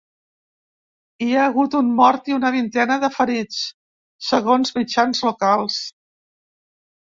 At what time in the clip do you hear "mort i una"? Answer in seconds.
1.99-2.51